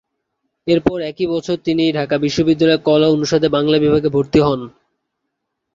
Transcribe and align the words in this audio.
এরপর 0.67 0.97
একই 1.01 1.27
বছর 1.27 1.57
তিনি 1.65 1.83
ঢাকা 1.93 2.15
বিশ্ববিদ্যালয়ের 2.17 2.83
কলা 2.83 3.07
অনুষদে 3.09 3.47
বাংলা 3.49 3.77
বিভাগে 3.79 4.09
ভর্তি 4.09 4.39
হন। 4.39 4.61